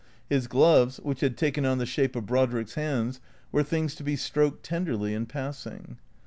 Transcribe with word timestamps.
His 0.29 0.47
gloves, 0.47 0.97
which 1.01 1.19
had 1.19 1.37
taken 1.37 1.63
on 1.63 1.77
the 1.77 1.85
shape 1.85 2.15
of 2.15 2.25
Brodrick's 2.25 2.73
hands, 2.73 3.19
were 3.51 3.61
things 3.61 3.93
to 3.93 4.03
be 4.03 4.15
stroked 4.15 4.63
ten 4.63 4.83
derly 4.87 5.11
in 5.13 5.27
passing. 5.27 5.99